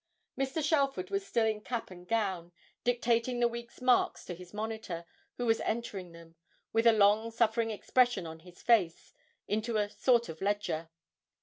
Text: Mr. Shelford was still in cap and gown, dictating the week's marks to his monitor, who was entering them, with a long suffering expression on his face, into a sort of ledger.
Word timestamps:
Mr. 0.35 0.67
Shelford 0.67 1.11
was 1.11 1.27
still 1.27 1.45
in 1.45 1.61
cap 1.61 1.91
and 1.91 2.07
gown, 2.07 2.51
dictating 2.83 3.39
the 3.39 3.47
week's 3.47 3.81
marks 3.83 4.25
to 4.25 4.33
his 4.33 4.51
monitor, 4.51 5.05
who 5.37 5.45
was 5.45 5.61
entering 5.61 6.11
them, 6.11 6.33
with 6.73 6.87
a 6.87 6.91
long 6.91 7.29
suffering 7.29 7.69
expression 7.69 8.25
on 8.25 8.39
his 8.39 8.63
face, 8.63 9.13
into 9.47 9.77
a 9.77 9.89
sort 9.91 10.27
of 10.27 10.41
ledger. 10.41 10.89